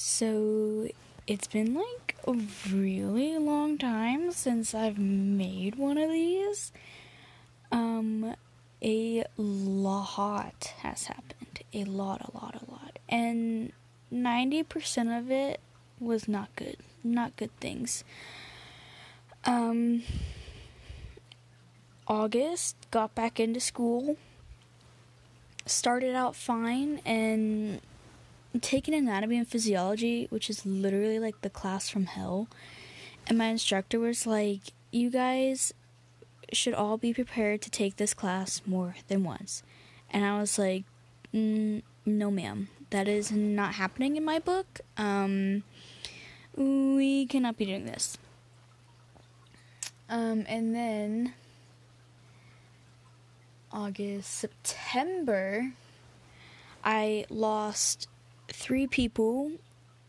So 0.00 0.86
it's 1.26 1.48
been 1.48 1.74
like 1.74 2.14
a 2.24 2.32
really 2.70 3.36
long 3.36 3.78
time 3.78 4.30
since 4.30 4.72
I've 4.72 4.96
made 4.96 5.74
one 5.74 5.98
of 5.98 6.08
these. 6.08 6.70
Um, 7.72 8.36
a 8.80 9.24
lot 9.36 10.72
has 10.82 11.06
happened. 11.06 11.64
A 11.74 11.82
lot, 11.82 12.20
a 12.20 12.30
lot, 12.32 12.54
a 12.54 12.70
lot. 12.70 13.00
And 13.08 13.72
90% 14.12 15.18
of 15.18 15.32
it 15.32 15.58
was 15.98 16.28
not 16.28 16.54
good. 16.54 16.76
Not 17.02 17.34
good 17.34 17.54
things. 17.58 18.04
Um, 19.46 20.04
August, 22.06 22.76
got 22.92 23.16
back 23.16 23.40
into 23.40 23.58
school. 23.58 24.16
Started 25.66 26.14
out 26.14 26.36
fine 26.36 27.00
and 27.04 27.80
taken 28.60 28.94
anatomy 28.94 29.38
and 29.38 29.48
physiology, 29.48 30.26
which 30.30 30.48
is 30.50 30.64
literally 30.66 31.18
like 31.18 31.40
the 31.42 31.50
class 31.50 31.88
from 31.88 32.06
hell. 32.06 32.48
And 33.26 33.38
my 33.38 33.46
instructor 33.46 33.98
was 33.98 34.26
like, 34.26 34.60
You 34.90 35.10
guys 35.10 35.72
should 36.52 36.74
all 36.74 36.96
be 36.96 37.12
prepared 37.12 37.60
to 37.62 37.70
take 37.70 37.96
this 37.96 38.14
class 38.14 38.62
more 38.64 38.96
than 39.08 39.24
once. 39.24 39.62
And 40.10 40.24
I 40.24 40.38
was 40.40 40.58
like, 40.58 40.84
mm, 41.34 41.82
No, 42.06 42.30
ma'am. 42.30 42.68
That 42.90 43.06
is 43.06 43.30
not 43.30 43.74
happening 43.74 44.16
in 44.16 44.24
my 44.24 44.38
book. 44.38 44.80
Um, 44.96 45.62
we 46.56 47.26
cannot 47.26 47.58
be 47.58 47.66
doing 47.66 47.84
this. 47.84 48.16
Um, 50.08 50.46
and 50.48 50.74
then 50.74 51.34
August, 53.70 54.30
September, 54.30 55.72
I 56.82 57.26
lost 57.28 58.08
three 58.48 58.86
people 58.86 59.52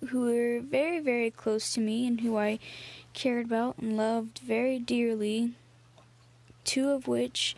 who 0.10 0.22
were 0.22 0.62
very, 0.62 1.00
very 1.00 1.30
close 1.30 1.74
to 1.74 1.80
me 1.80 2.08
and 2.08 2.22
who 2.22 2.38
I 2.38 2.60
cared 3.14 3.48
about 3.48 3.78
and 3.78 3.98
loved 3.98 4.40
very 4.40 4.80
dearly. 4.80 5.54
Two 6.64 6.90
of 6.90 7.08
which 7.08 7.56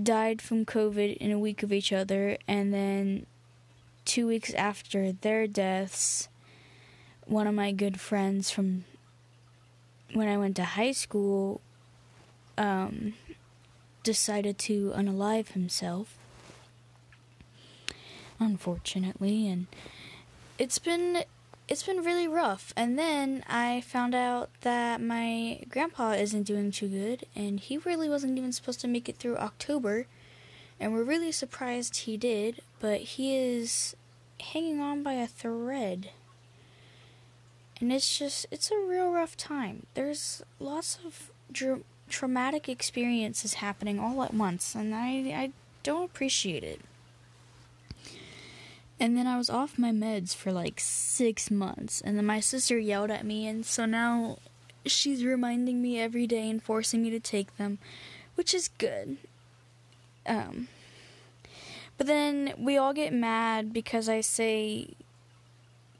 died 0.00 0.42
from 0.42 0.66
COVID 0.66 1.16
in 1.16 1.30
a 1.30 1.38
week 1.38 1.62
of 1.62 1.72
each 1.72 1.92
other, 1.92 2.36
and 2.48 2.74
then 2.74 3.26
two 4.04 4.26
weeks 4.26 4.52
after 4.54 5.12
their 5.12 5.46
deaths, 5.46 6.28
one 7.26 7.46
of 7.46 7.54
my 7.54 7.72
good 7.72 8.00
friends 8.00 8.50
from 8.50 8.84
when 10.12 10.28
I 10.28 10.36
went 10.36 10.56
to 10.56 10.64
high 10.64 10.92
school 10.92 11.60
um, 12.58 13.14
decided 14.02 14.58
to 14.58 14.92
unalive 14.94 15.48
himself. 15.48 16.18
Unfortunately, 18.40 19.48
and 19.48 19.66
it's 20.58 20.78
been 20.78 21.24
it's 21.68 21.82
been 21.82 22.04
really 22.04 22.28
rough. 22.28 22.72
And 22.76 22.98
then 22.98 23.42
I 23.48 23.80
found 23.80 24.14
out 24.14 24.50
that 24.60 25.00
my 25.00 25.60
grandpa 25.68 26.12
isn't 26.12 26.42
doing 26.44 26.70
too 26.70 26.88
good, 26.88 27.26
and 27.34 27.60
he 27.60 27.78
really 27.78 28.08
wasn't 28.08 28.36
even 28.36 28.52
supposed 28.52 28.80
to 28.80 28.88
make 28.88 29.08
it 29.08 29.16
through 29.16 29.36
October. 29.36 30.06
And 30.78 30.92
we're 30.92 31.04
really 31.04 31.32
surprised 31.32 31.96
he 31.96 32.16
did, 32.16 32.60
but 32.80 33.00
he 33.00 33.36
is 33.36 33.96
hanging 34.40 34.80
on 34.80 35.02
by 35.02 35.14
a 35.14 35.26
thread. 35.26 36.10
And 37.80 37.92
it's 37.92 38.18
just, 38.18 38.46
it's 38.50 38.70
a 38.70 38.78
real 38.78 39.10
rough 39.10 39.36
time. 39.36 39.86
There's 39.94 40.42
lots 40.58 40.98
of 41.06 41.30
traumatic 42.08 42.68
experiences 42.68 43.54
happening 43.54 43.98
all 43.98 44.22
at 44.22 44.34
once, 44.34 44.74
and 44.74 44.94
I, 44.94 45.08
I 45.34 45.52
don't 45.82 46.04
appreciate 46.04 46.64
it. 46.64 46.80
And 49.04 49.18
then 49.18 49.26
I 49.26 49.36
was 49.36 49.50
off 49.50 49.78
my 49.78 49.90
meds 49.90 50.34
for 50.34 50.50
like 50.50 50.80
six 50.80 51.50
months, 51.50 52.00
and 52.00 52.16
then 52.16 52.24
my 52.24 52.40
sister 52.40 52.78
yelled 52.78 53.10
at 53.10 53.26
me, 53.26 53.46
and 53.46 53.66
so 53.66 53.84
now 53.84 54.38
she's 54.86 55.26
reminding 55.26 55.82
me 55.82 56.00
every 56.00 56.26
day 56.26 56.48
and 56.48 56.62
forcing 56.62 57.02
me 57.02 57.10
to 57.10 57.20
take 57.20 57.54
them, 57.58 57.76
which 58.34 58.54
is 58.54 58.70
good. 58.78 59.18
Um, 60.26 60.68
but 61.98 62.06
then 62.06 62.54
we 62.56 62.78
all 62.78 62.94
get 62.94 63.12
mad 63.12 63.74
because 63.74 64.08
I 64.08 64.22
say, 64.22 64.94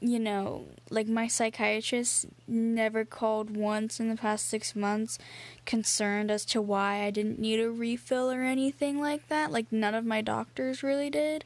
you 0.01 0.17
know, 0.17 0.65
like 0.89 1.07
my 1.07 1.27
psychiatrist 1.27 2.25
never 2.47 3.05
called 3.05 3.55
once 3.55 3.99
in 3.99 4.09
the 4.09 4.15
past 4.15 4.49
six 4.49 4.75
months 4.75 5.19
concerned 5.67 6.31
as 6.31 6.43
to 6.45 6.59
why 6.59 7.03
I 7.03 7.11
didn't 7.11 7.37
need 7.37 7.59
a 7.59 7.69
refill 7.69 8.31
or 8.31 8.41
anything 8.41 8.99
like 8.99 9.27
that. 9.29 9.51
Like, 9.51 9.71
none 9.71 9.93
of 9.93 10.05
my 10.05 10.21
doctors 10.21 10.81
really 10.81 11.11
did. 11.11 11.45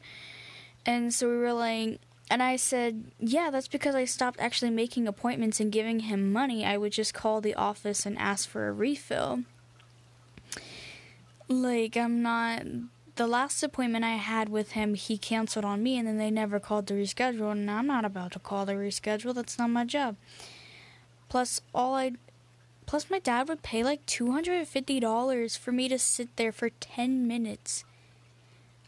And 0.86 1.12
so 1.12 1.28
we 1.28 1.36
were 1.36 1.52
like, 1.52 2.00
and 2.30 2.42
I 2.42 2.56
said, 2.56 3.10
yeah, 3.18 3.50
that's 3.50 3.68
because 3.68 3.94
I 3.96 4.04
stopped 4.04 4.38
actually 4.40 4.70
making 4.70 5.08
appointments 5.08 5.58
and 5.58 5.72
giving 5.72 6.00
him 6.00 6.32
money. 6.32 6.64
I 6.64 6.76
would 6.76 6.92
just 6.92 7.12
call 7.12 7.40
the 7.40 7.54
office 7.54 8.06
and 8.06 8.16
ask 8.16 8.48
for 8.48 8.68
a 8.68 8.72
refill. 8.72 9.40
Like, 11.48 11.96
I'm 11.96 12.22
not. 12.22 12.62
The 13.16 13.26
last 13.26 13.62
appointment 13.64 14.04
I 14.04 14.14
had 14.14 14.48
with 14.48 14.72
him, 14.72 14.94
he 14.94 15.18
canceled 15.18 15.64
on 15.64 15.82
me, 15.82 15.98
and 15.98 16.06
then 16.06 16.16
they 16.16 16.30
never 16.30 16.60
called 16.60 16.86
to 16.86 16.94
reschedule, 16.94 17.50
and 17.50 17.68
I'm 17.68 17.88
not 17.88 18.04
about 18.04 18.32
to 18.32 18.38
call 18.38 18.64
to 18.66 18.72
reschedule. 18.72 19.34
That's 19.34 19.58
not 19.58 19.68
my 19.68 19.84
job. 19.84 20.14
Plus, 21.28 21.60
all 21.74 21.94
I. 21.94 22.12
Plus, 22.86 23.10
my 23.10 23.18
dad 23.18 23.48
would 23.48 23.62
pay 23.62 23.82
like 23.82 24.06
$250 24.06 25.58
for 25.58 25.72
me 25.72 25.88
to 25.88 25.98
sit 25.98 26.36
there 26.36 26.52
for 26.52 26.70
10 26.70 27.26
minutes. 27.26 27.84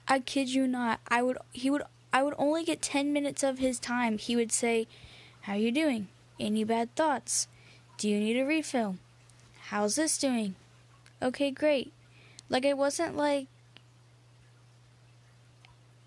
I 0.09 0.21
kid 0.21 0.49
you 0.49 0.67
not. 0.67 1.01
I 1.09 1.23
would 1.23 1.39
he 1.53 1.71
would 1.71 1.83
I 2.13 2.23
would 2.23 2.35
only 2.37 2.65
get 2.65 2.83
10 2.83 3.13
minutes 3.13 3.43
of 3.43 3.59
his 3.59 3.79
time. 3.79 4.19
He 4.19 4.37
would 4.37 4.53
say, 4.53 4.87
"How 5.43 5.55
you 5.55 5.73
doing? 5.73 6.09
Any 6.39 6.65
bad 6.65 6.95
thoughts? 6.95 7.49
Do 7.97 8.09
you 8.09 8.19
need 8.19 8.39
a 8.39 8.45
refill? 8.45 8.97
How's 9.69 9.97
this 9.97 10.19
doing? 10.19 10.55
Okay, 11.23 11.51
great." 11.51 11.93
Like 12.49 12.65
it 12.65 12.77
wasn't 12.77 13.17
like 13.17 13.47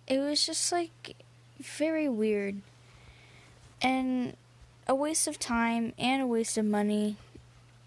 it 0.08 0.20
was 0.20 0.46
just 0.46 0.72
like 0.72 1.16
very 1.60 2.08
weird 2.08 2.62
and 3.82 4.36
a 4.88 4.94
waste 4.94 5.28
of 5.28 5.40
time 5.40 5.94
and 5.98 6.22
a 6.22 6.28
waste 6.28 6.58
of 6.58 6.66
money. 6.66 7.18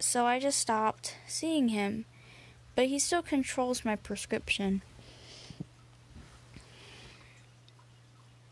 So 0.00 0.26
I 0.26 0.38
just 0.38 0.58
stopped 0.58 1.16
seeing 1.26 1.68
him. 1.68 2.04
But 2.74 2.86
he 2.86 2.98
still 2.98 3.22
controls 3.22 3.84
my 3.84 3.96
prescription. 3.96 4.82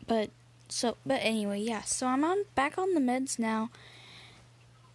But 0.07 0.29
so 0.69 0.97
but 1.05 1.19
anyway, 1.21 1.59
yeah. 1.59 1.81
So 1.81 2.07
I'm 2.07 2.23
on 2.23 2.45
back 2.55 2.77
on 2.77 2.93
the 2.93 3.01
meds 3.01 3.37
now. 3.37 3.69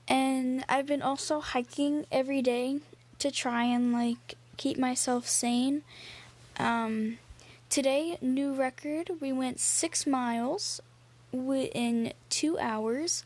And 0.08 0.64
I've 0.68 0.86
been 0.86 1.02
also 1.02 1.40
hiking 1.40 2.06
every 2.10 2.42
day 2.42 2.80
to 3.18 3.30
try 3.30 3.64
and 3.64 3.92
like 3.92 4.34
keep 4.56 4.78
myself 4.78 5.28
sane. 5.28 5.82
Um 6.58 7.18
today 7.68 8.18
new 8.20 8.52
record, 8.52 9.10
we 9.20 9.32
went 9.32 9.60
6 9.60 10.06
miles 10.06 10.80
within 11.30 12.12
2 12.28 12.58
hours, 12.58 13.24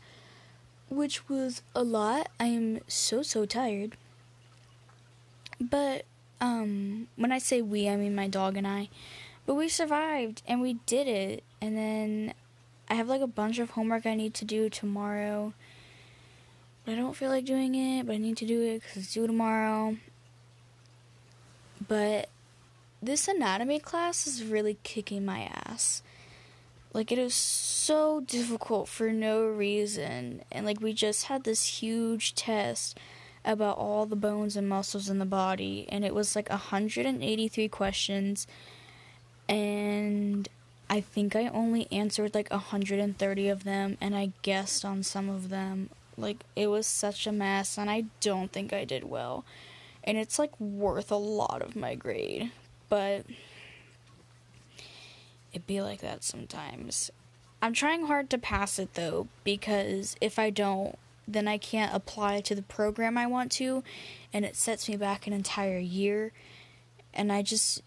which 0.89 1.27
was 1.27 1.61
a 1.75 1.83
lot. 1.83 2.29
I 2.39 2.45
am 2.47 2.81
so 2.87 3.21
so 3.23 3.45
tired. 3.45 3.97
But 5.59 6.05
um 6.39 7.07
when 7.15 7.31
I 7.31 7.39
say 7.39 7.61
we, 7.61 7.89
I 7.89 7.95
mean 7.95 8.15
my 8.15 8.27
dog 8.27 8.57
and 8.57 8.67
I. 8.67 8.89
But 9.45 9.55
we 9.55 9.69
survived 9.69 10.43
and 10.47 10.61
we 10.61 10.73
did 10.85 11.07
it. 11.07 11.43
And 11.61 11.75
then 11.75 12.33
I 12.89 12.95
have 12.95 13.07
like 13.07 13.21
a 13.21 13.27
bunch 13.27 13.59
of 13.59 13.71
homework 13.71 14.05
I 14.05 14.15
need 14.15 14.33
to 14.35 14.45
do 14.45 14.69
tomorrow. 14.69 15.53
But 16.85 16.93
I 16.93 16.95
don't 16.95 17.15
feel 17.15 17.29
like 17.29 17.45
doing 17.45 17.75
it, 17.75 18.05
but 18.05 18.13
I 18.13 18.17
need 18.17 18.37
to 18.37 18.45
do 18.45 18.61
it 18.61 18.81
because 18.81 18.97
it's 18.97 19.13
due 19.13 19.27
tomorrow. 19.27 19.97
But 21.85 22.29
this 23.01 23.27
anatomy 23.27 23.79
class 23.79 24.25
is 24.25 24.43
really 24.43 24.77
kicking 24.83 25.25
my 25.25 25.49
ass. 25.65 26.01
Like, 26.93 27.11
it 27.11 27.19
is 27.19 27.33
so 27.33 28.21
difficult 28.21 28.87
for 28.87 29.11
no 29.11 29.45
reason. 29.45 30.41
And, 30.51 30.65
like, 30.65 30.81
we 30.81 30.93
just 30.93 31.25
had 31.25 31.43
this 31.43 31.81
huge 31.81 32.33
test 32.33 32.97
about 33.47 33.77
all 33.77 34.05
the 34.05 34.15
bones 34.15 34.55
and 34.57 34.67
muscles 34.67 35.09
in 35.09 35.19
the 35.19 35.25
body, 35.25 35.85
and 35.89 36.03
it 36.03 36.13
was 36.13 36.35
like 36.35 36.49
183 36.49 37.67
questions 37.69 38.45
and 39.47 40.49
I 40.89 41.01
think 41.01 41.35
I 41.35 41.47
only 41.49 41.87
answered 41.91 42.33
like 42.33 42.49
130 42.49 43.49
of 43.49 43.63
them 43.63 43.97
and 43.99 44.15
I 44.15 44.31
guessed 44.41 44.85
on 44.85 45.03
some 45.03 45.29
of 45.29 45.49
them. 45.49 45.89
Like 46.17 46.45
it 46.55 46.67
was 46.67 46.87
such 46.87 47.27
a 47.27 47.31
mess 47.31 47.77
and 47.77 47.89
I 47.89 48.05
don't 48.21 48.51
think 48.51 48.71
I 48.71 48.85
did 48.85 49.03
well. 49.03 49.43
And 50.03 50.17
it's 50.17 50.39
like 50.39 50.57
worth 50.59 51.11
a 51.11 51.15
lot 51.15 51.61
of 51.61 51.75
my 51.75 51.95
grade, 51.95 52.51
but 52.87 53.25
it 55.51 55.67
be 55.67 55.81
like 55.81 55.99
that 55.99 56.23
sometimes. 56.23 57.11
I'm 57.61 57.73
trying 57.73 58.05
hard 58.05 58.29
to 58.29 58.37
pass 58.37 58.79
it 58.79 58.93
though 58.93 59.27
because 59.43 60.15
if 60.21 60.39
I 60.39 60.49
don't 60.49 60.97
then 61.27 61.47
I 61.47 61.57
can't 61.57 61.93
apply 61.93 62.39
to 62.39 62.55
the 62.55 62.61
program 62.61 63.17
I 63.17 63.27
want 63.27 63.51
to 63.53 63.83
and 64.31 64.45
it 64.45 64.55
sets 64.55 64.87
me 64.87 64.95
back 64.95 65.27
an 65.27 65.33
entire 65.33 65.79
year 65.79 66.31
and 67.13 67.31
I 67.33 67.41
just 67.41 67.81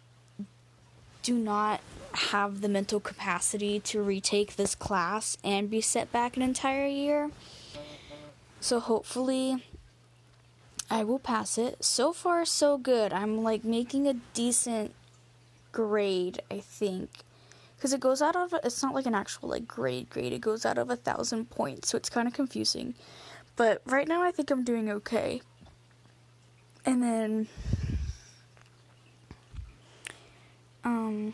do 1.22 1.38
not 1.38 1.80
have 2.12 2.60
the 2.60 2.68
mental 2.68 3.00
capacity 3.00 3.80
to 3.80 4.02
retake 4.02 4.56
this 4.56 4.74
class 4.74 5.36
and 5.44 5.70
be 5.70 5.80
set 5.80 6.10
back 6.12 6.36
an 6.36 6.42
entire 6.42 6.86
year. 6.86 7.30
So 8.60 8.80
hopefully 8.80 9.64
I 10.90 11.04
will 11.04 11.18
pass 11.18 11.56
it. 11.56 11.84
So 11.84 12.12
far 12.12 12.44
so 12.44 12.76
good. 12.76 13.12
I'm 13.12 13.42
like 13.42 13.64
making 13.64 14.08
a 14.08 14.14
decent 14.34 14.92
grade, 15.72 16.42
I 16.50 16.58
think. 16.58 17.10
Because 17.76 17.92
it 17.92 18.00
goes 18.00 18.20
out 18.20 18.36
of 18.36 18.52
it's 18.64 18.82
not 18.82 18.94
like 18.94 19.06
an 19.06 19.14
actual 19.14 19.48
like 19.48 19.66
grade 19.66 20.10
grade. 20.10 20.32
It 20.32 20.40
goes 20.40 20.66
out 20.66 20.76
of 20.76 20.90
a 20.90 20.96
thousand 20.96 21.48
points, 21.48 21.88
so 21.88 21.96
it's 21.96 22.10
kind 22.10 22.28
of 22.28 22.34
confusing. 22.34 22.94
But 23.56 23.80
right 23.86 24.06
now 24.06 24.22
I 24.22 24.32
think 24.32 24.50
I'm 24.50 24.64
doing 24.64 24.90
okay. 24.90 25.40
And 26.84 27.02
then 27.02 27.48
um 30.84 31.32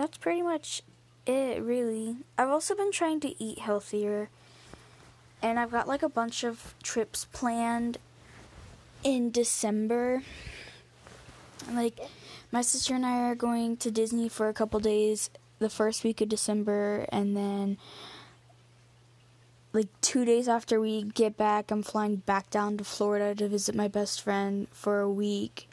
that's 0.00 0.16
pretty 0.16 0.40
much 0.40 0.80
it, 1.26 1.60
really. 1.60 2.16
I've 2.38 2.48
also 2.48 2.74
been 2.74 2.90
trying 2.90 3.20
to 3.20 3.42
eat 3.42 3.58
healthier, 3.58 4.30
and 5.42 5.60
I've 5.60 5.70
got 5.70 5.86
like 5.86 6.02
a 6.02 6.08
bunch 6.08 6.42
of 6.42 6.74
trips 6.82 7.26
planned 7.34 7.98
in 9.04 9.30
December. 9.30 10.22
Like, 11.70 12.00
my 12.50 12.62
sister 12.62 12.94
and 12.94 13.04
I 13.04 13.28
are 13.28 13.34
going 13.34 13.76
to 13.76 13.90
Disney 13.90 14.30
for 14.30 14.48
a 14.48 14.54
couple 14.54 14.80
days 14.80 15.28
the 15.58 15.68
first 15.68 16.02
week 16.02 16.22
of 16.22 16.30
December, 16.30 17.04
and 17.12 17.36
then 17.36 17.76
like 19.74 19.88
two 20.00 20.24
days 20.24 20.48
after 20.48 20.80
we 20.80 21.02
get 21.02 21.36
back, 21.36 21.70
I'm 21.70 21.82
flying 21.82 22.16
back 22.16 22.48
down 22.48 22.78
to 22.78 22.84
Florida 22.84 23.34
to 23.34 23.48
visit 23.48 23.74
my 23.74 23.86
best 23.86 24.22
friend 24.22 24.66
for 24.72 25.00
a 25.00 25.10
week. 25.10 25.68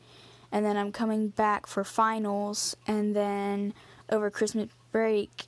And 0.52 0.66
then 0.66 0.76
I'm 0.76 0.92
coming 0.92 1.30
back 1.30 1.66
for 1.66 1.86
finals, 1.86 2.76
and 2.86 3.16
then 3.16 3.74
over 4.10 4.30
Christmas 4.30 4.70
break, 4.92 5.46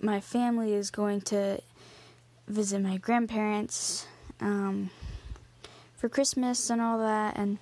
my 0.00 0.20
family 0.20 0.72
is 0.72 0.90
going 0.90 1.20
to 1.22 1.60
visit 2.46 2.80
my 2.80 2.96
grandparents 2.96 4.06
um, 4.40 4.90
for 5.96 6.08
Christmas 6.08 6.70
and 6.70 6.80
all 6.80 6.98
that, 6.98 7.36
and 7.36 7.58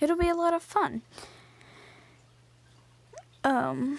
it'll 0.00 0.16
be 0.16 0.28
a 0.28 0.34
lot 0.34 0.54
of 0.54 0.62
fun. 0.62 1.02
Um, 3.42 3.98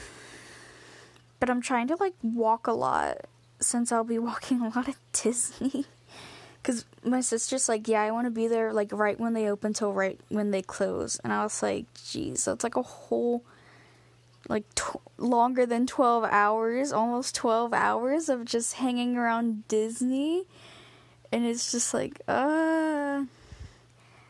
but 1.40 1.50
I'm 1.50 1.62
trying 1.62 1.88
to 1.88 1.96
like 1.96 2.16
walk 2.24 2.68
a 2.68 2.72
lot 2.72 3.26
since 3.60 3.92
I'll 3.92 4.04
be 4.04 4.20
walking 4.30 4.62
a 4.62 4.70
lot 4.70 4.90
at 4.90 4.96
Disney. 5.12 5.86
Cause 6.64 6.84
my 7.04 7.22
sister's 7.22 7.70
like, 7.70 7.88
yeah, 7.88 8.02
I 8.02 8.10
want 8.10 8.26
to 8.26 8.32
be 8.32 8.48
there 8.48 8.74
like 8.74 8.92
right 8.92 9.20
when 9.20 9.34
they 9.34 9.48
open 9.48 9.74
till 9.74 9.94
right 9.94 10.20
when 10.30 10.50
they 10.50 10.64
close, 10.64 11.20
and 11.24 11.32
I 11.32 11.44
was 11.44 11.62
like, 11.62 11.86
geez, 11.94 12.46
that's 12.46 12.64
like 12.64 12.76
a 12.76 12.82
whole 12.82 13.44
like 14.48 14.66
longer 15.18 15.66
than 15.66 15.88
12 15.88 16.26
hours, 16.26 16.92
almost 16.92 17.36
12 17.36 17.74
hours 17.74 18.30
of 18.30 18.46
just 18.46 18.74
hanging 18.74 19.18
around 19.18 19.68
Disney. 19.68 20.46
And 21.32 21.46
it's 21.46 21.72
just 21.72 21.94
like, 21.94 22.22
uh 22.28 23.26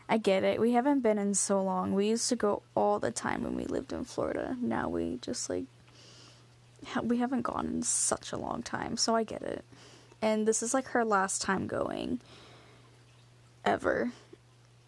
I 0.08 0.18
get 0.18 0.44
it. 0.44 0.60
We 0.60 0.72
haven't 0.72 1.00
been 1.00 1.18
in 1.18 1.34
so 1.34 1.60
long. 1.60 1.92
We 1.92 2.08
used 2.08 2.28
to 2.28 2.36
go 2.36 2.62
all 2.76 3.00
the 3.00 3.10
time 3.10 3.42
when 3.42 3.56
we 3.56 3.64
lived 3.64 3.92
in 3.92 4.04
Florida. 4.04 4.56
Now 4.60 4.88
we 4.88 5.18
just 5.20 5.50
like 5.50 5.64
we 7.02 7.18
haven't 7.18 7.42
gone 7.42 7.66
in 7.66 7.82
such 7.82 8.32
a 8.32 8.36
long 8.36 8.62
time, 8.62 8.96
so 8.96 9.16
I 9.16 9.24
get 9.24 9.42
it. 9.42 9.64
And 10.22 10.46
this 10.46 10.62
is 10.62 10.72
like 10.72 10.86
her 10.88 11.04
last 11.04 11.42
time 11.42 11.66
going 11.66 12.20
ever. 13.64 14.12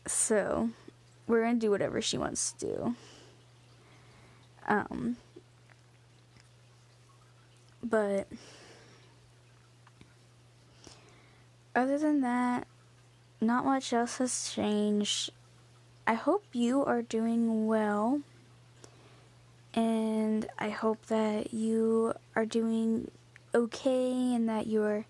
So, 0.06 0.70
we're 1.26 1.42
going 1.42 1.56
to 1.56 1.60
do 1.60 1.70
whatever 1.70 2.00
she 2.00 2.16
wants 2.16 2.52
to 2.52 2.66
do. 2.66 2.96
Um, 4.68 5.16
but 7.82 8.28
other 11.74 11.98
than 11.98 12.20
that, 12.20 12.66
not 13.40 13.64
much 13.64 13.92
else 13.92 14.18
has 14.18 14.52
changed. 14.54 15.30
I 16.06 16.14
hope 16.14 16.44
you 16.52 16.84
are 16.84 17.02
doing 17.02 17.66
well. 17.66 18.20
And 19.74 20.46
I 20.58 20.70
hope 20.70 21.06
that 21.06 21.54
you 21.54 22.14
are 22.36 22.46
doing 22.46 23.10
okay 23.54 24.34
and 24.34 24.48
that 24.48 24.66
you're 24.66 25.06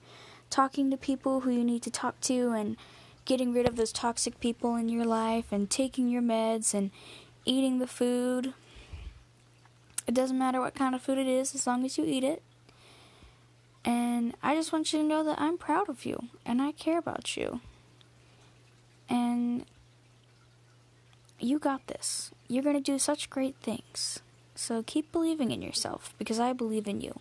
talking 0.50 0.90
to 0.90 0.96
people 0.96 1.40
who 1.40 1.50
you 1.50 1.64
need 1.64 1.82
to 1.82 1.90
talk 1.90 2.20
to 2.22 2.50
and 2.50 2.76
getting 3.24 3.52
rid 3.52 3.66
of 3.66 3.76
those 3.76 3.92
toxic 3.92 4.40
people 4.40 4.76
in 4.76 4.88
your 4.88 5.04
life 5.04 5.46
and 5.50 5.68
taking 5.68 6.08
your 6.08 6.22
meds 6.22 6.74
and 6.74 6.90
eating 7.44 7.78
the 7.78 7.86
food 7.86 8.54
it 10.08 10.14
doesn't 10.14 10.38
matter 10.38 10.58
what 10.58 10.74
kind 10.74 10.94
of 10.94 11.02
food 11.02 11.18
it 11.18 11.26
is 11.26 11.54
as 11.54 11.66
long 11.66 11.84
as 11.84 11.98
you 11.98 12.04
eat 12.06 12.24
it. 12.24 12.42
And 13.84 14.34
I 14.42 14.54
just 14.54 14.72
want 14.72 14.90
you 14.92 15.00
to 15.00 15.04
know 15.04 15.22
that 15.22 15.38
I'm 15.38 15.58
proud 15.58 15.90
of 15.90 16.06
you 16.06 16.24
and 16.46 16.62
I 16.62 16.72
care 16.72 16.98
about 16.98 17.36
you. 17.36 17.60
And 19.08 19.66
you 21.38 21.58
got 21.58 21.86
this. 21.86 22.30
You're 22.48 22.62
going 22.62 22.76
to 22.76 22.82
do 22.82 22.98
such 22.98 23.28
great 23.28 23.56
things. 23.62 24.20
So 24.54 24.82
keep 24.82 25.12
believing 25.12 25.50
in 25.50 25.60
yourself 25.60 26.14
because 26.18 26.40
I 26.40 26.54
believe 26.54 26.88
in 26.88 27.02
you. 27.02 27.20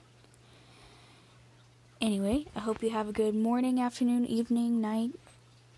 Anyway, 2.00 2.46
I 2.56 2.62
hope 2.62 2.82
you 2.82 2.92
have 2.92 3.10
a 3.10 3.14
good 3.14 3.36
morning, 3.36 3.82
afternoon, 3.82 4.26
evening, 4.26 4.80
night, 4.80 5.12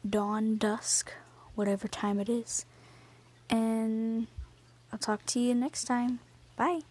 dawn, 0.08 0.58
dusk, 0.58 1.12
whatever 1.56 1.88
time 1.88 2.20
it 2.20 2.30
is. 2.30 2.66
And 3.50 4.28
I'll 4.94 5.00
talk 5.00 5.26
to 5.28 5.40
you 5.40 5.56
next 5.56 5.86
time. 5.86 6.20
Bye. 6.56 6.82